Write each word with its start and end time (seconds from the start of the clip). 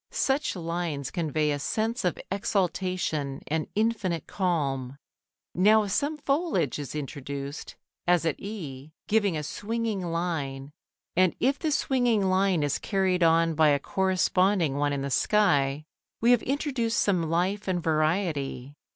Such 0.09 0.55
lines 0.55 1.11
convey 1.11 1.51
a 1.51 1.59
sense 1.59 2.03
of 2.03 2.17
exaltation 2.31 3.43
and 3.45 3.67
infinite 3.75 4.25
calm. 4.25 4.97
Now 5.53 5.83
if 5.83 5.91
some 5.91 6.17
foliage 6.17 6.79
is 6.79 6.95
introduced, 6.95 7.75
as 8.07 8.25
at 8.25 8.39
E, 8.39 8.93
giving 9.07 9.37
a 9.37 9.43
swinging 9.43 10.01
line, 10.07 10.71
and 11.15 11.35
if 11.39 11.59
this 11.59 11.77
swinging 11.77 12.23
line 12.23 12.63
is 12.63 12.79
carried 12.79 13.21
on 13.21 13.53
by 13.53 13.69
a 13.69 13.77
corresponding 13.77 14.75
one 14.77 14.91
in 14.91 15.03
the 15.03 15.11
sky, 15.11 15.83
we 16.19 16.31
have 16.31 16.41
introduced 16.41 16.97
some 16.97 17.29
life 17.29 17.67
and 17.67 17.83
variety. 17.83 18.73